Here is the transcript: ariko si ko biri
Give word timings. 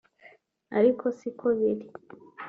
ariko 0.77 1.03
si 1.17 1.29
ko 1.39 1.47
biri 1.57 1.85